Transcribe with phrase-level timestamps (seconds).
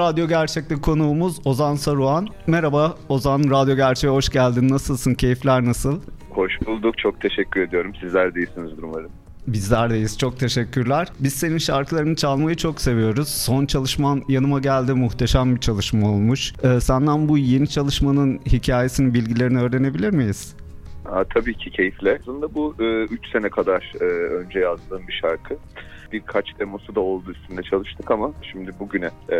[0.00, 2.26] Radyo Gerçek'te konuğumuz Ozan Saruhan.
[2.46, 4.68] Merhaba Ozan, Radyo Gerçek'e hoş geldin.
[4.68, 5.14] Nasılsın?
[5.14, 6.00] Keyifler nasıl?
[6.30, 6.98] Hoş bulduk.
[6.98, 7.92] Çok teşekkür ediyorum.
[8.00, 9.10] Sizler de iyisinizdir umarım.
[9.46, 10.18] Bizler deyiz.
[10.18, 11.08] Çok teşekkürler.
[11.18, 13.28] Biz senin şarkılarını çalmayı çok seviyoruz.
[13.28, 14.92] Son çalışman yanıma geldi.
[14.94, 16.52] Muhteşem bir çalışma olmuş.
[16.62, 20.54] Ee, senden bu yeni çalışmanın hikayesini, bilgilerini öğrenebilir miyiz?
[21.06, 22.18] Aa, tabii ki keyifle.
[22.22, 22.74] Aslında bu
[23.10, 25.56] 3 sene kadar e, önce yazdığım bir şarkı.
[26.12, 29.36] Birkaç demosu da oldu üstünde çalıştık ama şimdi bugüne e,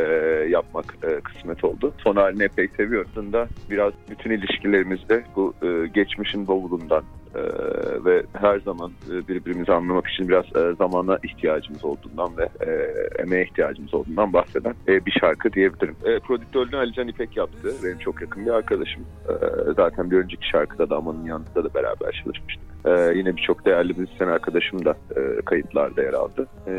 [0.49, 1.93] yapmak e, kısmet oldu.
[1.99, 3.11] Son halini epey seviyorum.
[3.11, 7.05] Aslında biraz bütün ilişkilerimizde bu e, geçmişin bavulundan
[7.35, 7.43] e,
[8.05, 12.71] ve her zaman e, birbirimizi anlamak için biraz e, zamana ihtiyacımız olduğundan ve e,
[13.23, 15.97] emeğe ihtiyacımız olduğundan bahseden e, bir şarkı diyebilirim.
[16.05, 17.73] E, prodüktörlüğünü Alican İpek yaptı.
[17.85, 19.03] Benim çok yakın bir arkadaşım.
[19.29, 19.33] E,
[19.77, 22.71] zaten bir önceki şarkıda da Aman'ın yanında da beraber çalışmıştık.
[22.85, 26.47] E, yine birçok değerli müzisyen arkadaşım da e, kayıtlarda yer aldı.
[26.67, 26.73] E,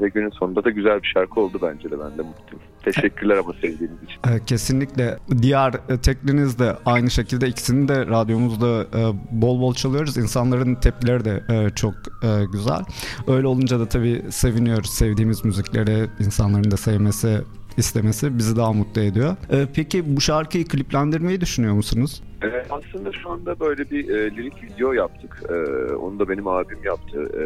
[0.00, 2.62] ve günün sonunda da güzel bir şarkı oldu bence de ben de mutluyum.
[2.82, 4.20] Teşekkürler ama sevdiğiniz için.
[4.28, 5.18] Ee, kesinlikle.
[5.42, 9.00] Diğer e, tekliniz de aynı şekilde ikisini de radyomuzda e,
[9.30, 10.16] bol bol çalıyoruz.
[10.16, 12.82] İnsanların tepkileri de e, çok e, güzel.
[13.26, 14.90] Öyle olunca da tabii seviniyoruz.
[14.90, 17.38] Sevdiğimiz müzikleri insanların da sevmesi
[17.76, 19.36] istemesi bizi daha mutlu ediyor.
[19.50, 22.22] E, peki bu şarkıyı kliplendirmeyi düşünüyor musunuz?
[22.44, 25.42] Ee, aslında şu anda böyle bir e, lirik video yaptık.
[25.48, 25.54] E,
[25.94, 27.28] onu da benim abim yaptı.
[27.34, 27.44] E,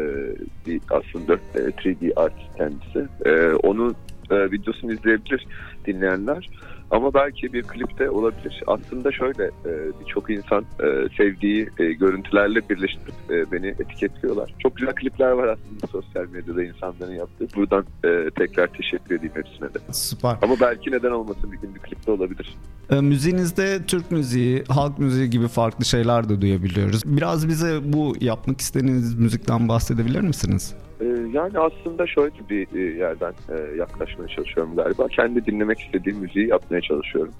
[0.67, 3.07] bir aslında e, 3D art kendisi.
[3.25, 3.95] E, onun
[4.31, 5.47] e, videosunu izleyebilir
[5.85, 6.49] dinleyenler.
[6.91, 8.63] Ama belki bir klipte olabilir.
[8.67, 14.53] Aslında şöyle e, birçok insan e, sevdiği e, görüntülerle birleştirip e, beni etiketliyorlar.
[14.59, 17.47] Çok güzel klipler var aslında sosyal medyada insanların yaptığı.
[17.55, 19.79] Buradan e, tekrar teşekkür edeyim hepsine de.
[19.91, 20.37] Süper.
[20.41, 22.55] Ama belki neden olmasın bir gün bir klipte olabilir.
[22.89, 27.01] E, müziğinizde Türk müziği, halk müziği gibi farklı şeyler de duyabiliyoruz.
[27.05, 30.75] Biraz bize bu yapmak istediğiniz müzikten bahsedebilir misiniz?
[31.01, 35.07] Ee, Yani aslında şöyle bir e, yerden e, yaklaşmaya çalışıyorum galiba.
[35.07, 37.33] Kendi dinlemek istediğim müziği yapmaya çalışıyorum.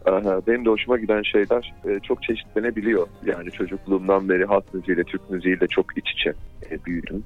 [0.48, 3.08] Benim de hoşuma giden şeyler e, çok çeşitlenebiliyor.
[3.26, 6.34] Yani çocukluğumdan beri halk müziğiyle, Türk müziğiyle çok iç içe
[6.86, 7.24] büyüdüm.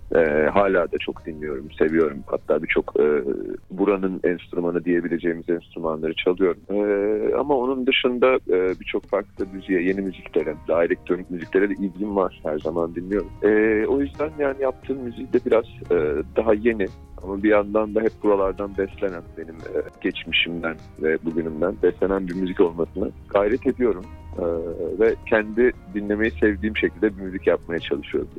[0.53, 2.17] Hala da çok dinliyorum, seviyorum.
[2.27, 2.95] Hatta birçok
[3.71, 6.61] buranın enstrümanı diyebileceğimiz enstrümanları çalıyorum.
[7.39, 8.39] Ama onun dışında
[8.79, 12.41] birçok farklı müziğe, yeni müziklere, daha elektronik müziklere de ilgim var.
[12.43, 13.29] Her zaman dinliyorum.
[13.87, 15.65] O yüzden yani yaptığım müzik de biraz
[16.35, 16.87] daha yeni
[17.23, 22.59] ama bir yandan da hep buralardan beslenen benim e, geçmişimden ve bugünümden beslenen bir müzik
[22.59, 24.05] olmasına gayret ediyorum.
[24.37, 24.43] E,
[24.99, 28.29] ve kendi dinlemeyi sevdiğim şekilde bir müzik yapmaya çalışıyorum.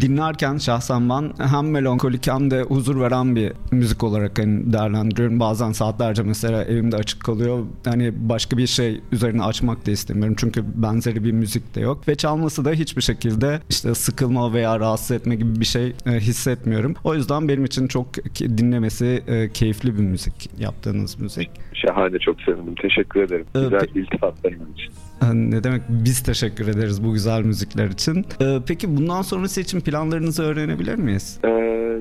[0.00, 5.40] dinlerken şahsen ben hem melankolik hem de huzur veren bir müzik olarak hani değerlendiriyorum.
[5.40, 7.58] Bazen saatlerce mesela evimde açık kalıyor.
[7.84, 10.34] Hani başka bir şey üzerine açmak da istemiyorum.
[10.38, 12.08] Çünkü benzeri bir müzik de yok.
[12.08, 16.94] Ve çalması da hiçbir şekilde işte sıkılma veya rahatsız etme gibi bir şey e, hissetmiyorum.
[17.04, 21.50] O yüzden benim için çok ki- dinlemesi e, keyifli bir müzik yaptığınız müzik.
[21.74, 22.74] Şahane çok sevindim.
[22.82, 23.46] Teşekkür ederim.
[23.56, 24.92] Ee, Güzel pe- iltifatlarınız için.
[25.34, 28.24] Ne demek biz teşekkür ederiz bu güzel müzikler için.
[28.40, 31.40] E, Peki bundan sonrası için planlarınızı öğrenebilir miyiz?
[31.44, 31.48] Ee,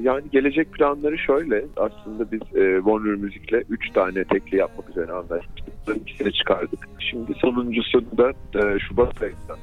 [0.04, 1.66] yani gelecek planları şöyle.
[1.78, 5.08] Aslında biz e, Warner Müzik'le 3 tane tekli yapmak üzere.
[5.08, 6.88] Bunların ikisini çıkardık.
[7.00, 9.56] Şimdi sonuncusunu da e, Şubat ayında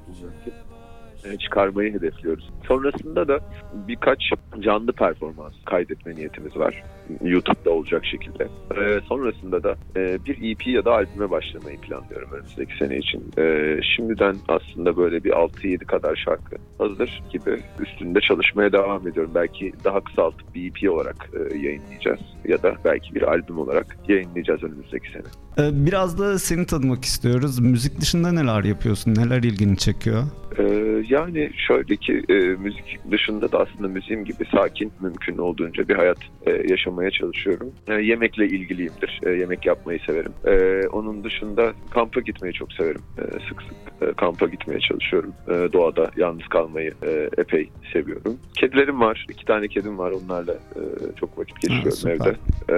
[1.38, 2.50] çıkarmayı hedefliyoruz.
[2.68, 3.40] Sonrasında da
[3.88, 6.82] birkaç canlı performans kaydetme niyetimiz var.
[7.24, 8.44] YouTube'da olacak şekilde.
[8.44, 13.24] E, sonrasında da e, bir EP ya da albüme başlamayı planlıyorum önümüzdeki sene için.
[13.38, 19.32] E, şimdiden aslında böyle bir 6-7 kadar şarkı hazır gibi üstünde çalışmaya devam ediyorum.
[19.34, 24.62] Belki daha kısaltıp bir EP olarak e, yayınlayacağız ya da belki bir albüm olarak yayınlayacağız
[24.62, 25.22] önümüzdeki sene.
[25.58, 27.58] Ee, Biraz da seni tanımak istiyoruz.
[27.58, 29.14] Müzik dışında neler yapıyorsun?
[29.14, 30.22] Neler ilgini çekiyor?
[30.60, 35.96] Ee, yani şöyle ki e, müzik dışında da aslında müziğim gibi sakin mümkün olduğunca bir
[35.96, 37.72] hayat e, yaşamaya çalışıyorum.
[37.88, 39.20] E, yemekle ilgiliyimdir.
[39.26, 40.32] E, yemek yapmayı severim.
[40.46, 43.02] E, onun dışında kampa gitmeyi çok severim.
[43.18, 45.32] E, sık sık e, kampa gitmeye çalışıyorum.
[45.48, 48.38] E, doğada yalnız kalmayı e, epey seviyorum.
[48.54, 49.26] Kedilerim var.
[49.30, 50.10] İki tane kedim var.
[50.10, 50.80] Onlarla e,
[51.20, 52.14] çok vakit geçiriyorum süper.
[52.14, 52.36] evde.
[52.70, 52.76] E,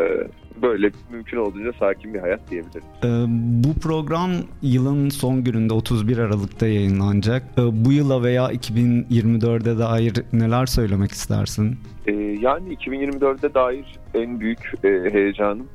[0.63, 2.83] böyle mümkün olduğunca sakin bir hayat diyebilirim.
[3.05, 3.09] Ee,
[3.65, 4.31] bu program
[4.63, 7.43] yılın son gününde 31 Aralık'ta yayınlanacak.
[7.59, 11.79] Ee, bu yıla veya 2024'e dair neler söylemek istersin?
[12.07, 15.67] Ee, yani 2024'e dair en büyük e, heyecanım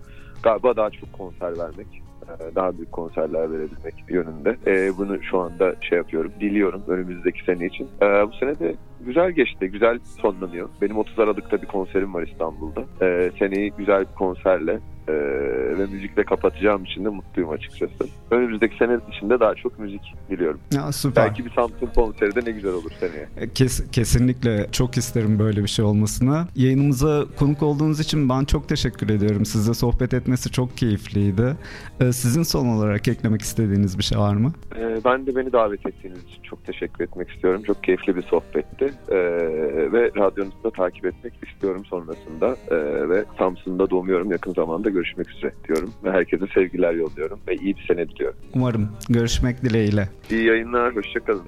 [0.43, 2.06] galiba daha çok konser vermek.
[2.27, 4.57] Ee, daha büyük konserler verebilmek yönünde.
[4.67, 7.87] Ee, bunu şu anda şey yapıyorum, diliyorum önümüzdeki sene için.
[8.01, 10.69] Ee, bu sene de güzel geçti, güzel sonlanıyor.
[10.81, 12.83] Benim 30 Aralık'ta bir konserim var İstanbul'da.
[13.01, 15.13] Ee, seneyi güzel bir konserle e,
[15.77, 17.93] ve müzikle kapatacağım için de mutluyum açıkçası.
[18.31, 20.59] Önümüzdeki sene içinde daha çok müzik diliyorum.
[20.73, 21.25] Ya süper.
[21.25, 23.27] Belki bir Samsun konseri de ne güzel olur seneye.
[23.37, 26.47] E, Kes, kesinlikle çok isterim böyle bir şey olmasını.
[26.55, 29.45] Yayınımıza konuk olduğunuz için ben çok teşekkür ediyorum.
[29.45, 31.55] Sizle sohbet etmesi çok keyifliydi.
[31.99, 34.53] Ee, Sizin son olarak eklemek istediğiniz bir şey var mı?
[34.79, 37.63] Ee, ben de beni davet ettiğiniz için çok teşekkür etmek istiyorum.
[37.67, 38.93] Çok keyifli bir sohbetti.
[39.09, 39.15] Ee,
[39.91, 42.55] ve radyonuzu da takip etmek istiyorum sonrasında.
[42.71, 44.31] Ee, ve Samsun'da doğmuyorum.
[44.31, 45.93] Yakın zamanda görüşmek üzere diyorum.
[46.03, 47.39] Ve herkese sevgiler yolluyorum.
[47.47, 48.37] Ve iyi bir sene diliyorum.
[48.55, 50.09] Umarım görüşmek dileğiyle.
[50.31, 50.95] İyi yayınlar.
[50.95, 51.43] Hoşçakalın.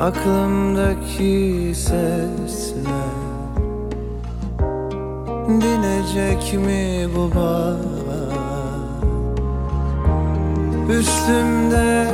[0.00, 3.16] Aklımdaki sesler
[5.48, 7.76] Dinecek mi bu bağ
[10.98, 12.08] Üstümde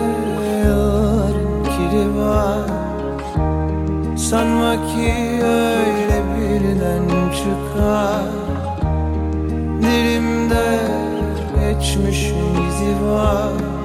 [0.64, 2.68] yılların kiri var.
[4.16, 5.12] Sanma ki
[5.42, 8.22] öyle birden çıkar.
[9.82, 10.78] Dilimde
[11.60, 12.36] geçmişin
[12.68, 13.81] izi var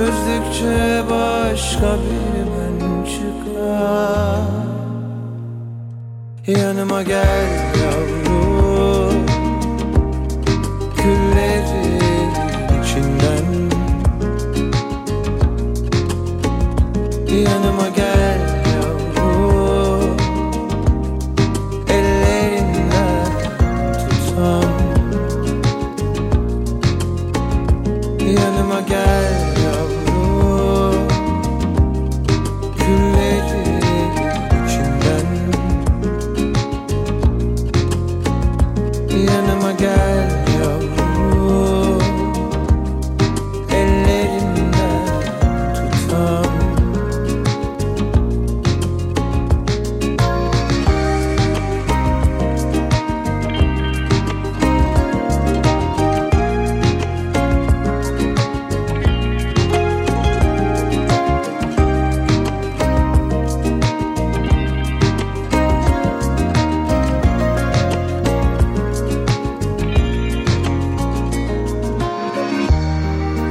[0.00, 4.40] Çözdükçe başka bir ben çıkar.
[6.46, 7.46] Yanıma gel
[7.82, 8.29] yavrum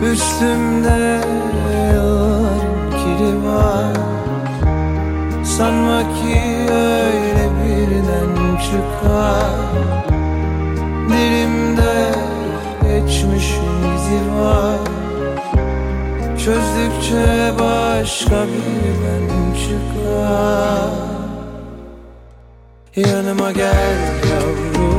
[0.03, 1.21] Üstümde
[3.35, 3.93] var.
[5.43, 6.39] Sanma ki
[6.71, 9.49] öyle birden çıkar.
[11.09, 12.15] Dilimde
[12.81, 14.79] geçmişin izi var.
[16.45, 20.89] Çözdükçe başka bir ben çıkar.
[22.95, 23.97] Yanıma gel
[24.31, 24.98] yavrum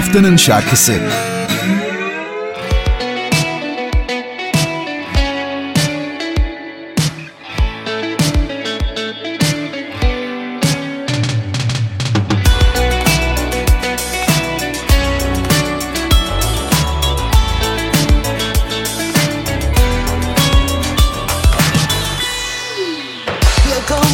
[0.00, 0.94] haftanın şarkısı.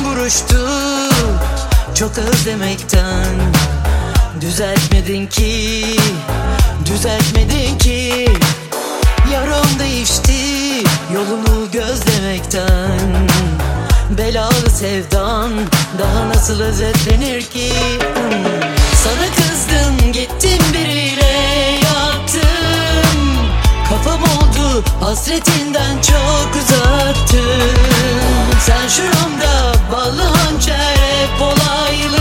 [0.04, 0.68] Buruştu
[1.94, 3.45] çok az demekten
[5.06, 5.84] Düzeltmedin ki
[6.86, 8.28] Düzeltmedin ki.
[9.32, 10.32] Yaram değişti
[11.14, 13.28] Yolunu gözlemekten.
[14.18, 15.50] Belalı sevdan
[15.98, 17.72] Daha nasıl özetlenir ki?
[19.04, 21.32] Sana kızdım gittim biriyle
[21.84, 23.20] yattım.
[23.88, 27.74] Kafam oldu hasretinden çok uzattım.
[28.60, 32.15] Sen şuramda ballı hançer hep olaylı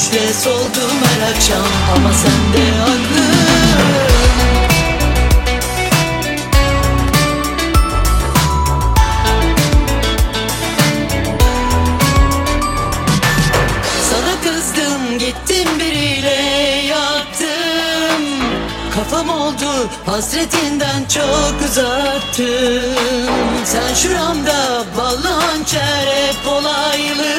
[0.00, 1.66] Öpüşle soldum her akşam
[1.96, 2.64] ama sen de
[14.44, 16.42] kızdım gittim biriyle
[16.86, 18.22] yattım.
[18.94, 22.94] Kafam oldu hasretinden çok uzattım.
[23.64, 27.30] Sen şuramda ballı hançer hep olaylı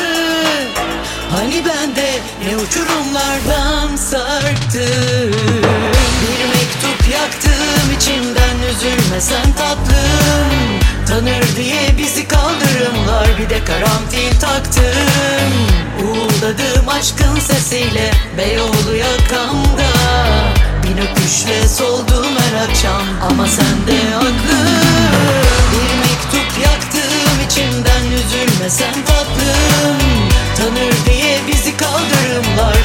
[1.36, 5.32] Hani ben de ne uçurumlardan sarktım?
[6.22, 10.52] Bir mektup yaktım içimden üzülmesen tatlım.
[11.08, 15.54] Tanır diye bizi kaldırımlar bir de karanfil taktım.
[16.04, 19.92] Uğuladım aşkın sesiyle Beyoğlu yakamda.
[20.84, 24.32] Bin öpüşle soldum her akşam ama sen de aklım
[25.72, 29.98] Bir mektup yaktım içimden üzülmesen tatlım.
[30.58, 31.11] Tanır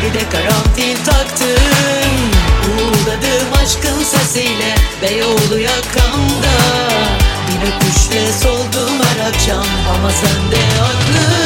[0.06, 2.20] bir de karanfil taktım.
[2.68, 6.56] Uğuladım aşkın sesiyle Beyoğlu yakamda
[7.48, 9.66] Bir öpüşle soldum her akşam.
[9.94, 11.45] Ama sen de aklım